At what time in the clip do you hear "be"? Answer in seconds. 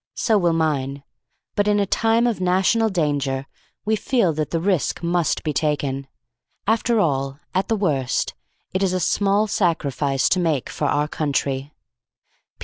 5.43-5.53